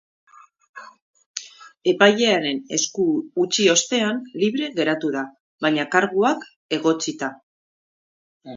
[1.91, 3.05] Epailearen esku
[3.45, 5.25] utzi ostean, libre geratu da,
[5.67, 6.49] baina karguak
[6.81, 7.33] egotzita.